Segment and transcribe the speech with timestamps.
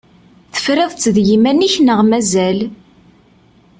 [0.53, 2.59] Tefriḍ-tt d yiman-ik neɣ mazal?